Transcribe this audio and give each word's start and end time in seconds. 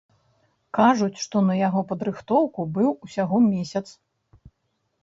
Кажуць, 0.77 1.21
што 1.25 1.43
на 1.49 1.57
яго 1.67 1.83
падрыхтоўку 1.91 2.67
быў 2.79 2.89
усяго 3.05 3.37
месяц. 3.53 3.85